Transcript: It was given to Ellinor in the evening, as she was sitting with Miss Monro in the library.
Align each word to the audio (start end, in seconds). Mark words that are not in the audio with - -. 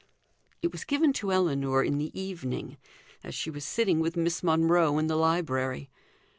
It 0.63 0.71
was 0.71 0.83
given 0.83 1.13
to 1.13 1.31
Ellinor 1.31 1.83
in 1.83 1.99
the 1.99 2.09
evening, 2.19 2.77
as 3.23 3.35
she 3.35 3.51
was 3.51 3.63
sitting 3.63 3.99
with 3.99 4.17
Miss 4.17 4.41
Monro 4.41 4.97
in 4.97 5.05
the 5.05 5.15
library. 5.15 5.91